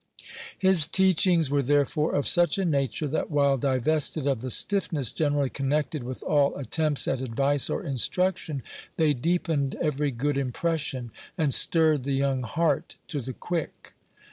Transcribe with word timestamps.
His 0.57 0.87
teachings 0.87 1.51
were 1.51 1.61
therefore 1.61 2.15
of 2.15 2.27
such 2.27 2.57
a 2.57 2.65
nature, 2.65 3.07
that 3.09 3.29
while 3.29 3.55
divested 3.55 4.25
of 4.25 4.41
the 4.41 4.49
stiffness 4.49 5.11
generally 5.11 5.51
connected 5.51 6.01
with 6.01 6.23
all 6.23 6.55
attempts 6.57 7.07
at 7.07 7.21
advice 7.21 7.69
or 7.69 7.83
instruction, 7.83 8.63
they 8.97 9.13
deepened 9.13 9.75
every 9.75 10.09
good 10.09 10.39
impression, 10.39 11.11
and 11.37 11.53
stirred 11.53 12.03
the 12.03 12.13
young 12.13 12.41
heart 12.41 12.95
to 13.09 13.21
the 13.21 13.33
quick. 13.33 13.93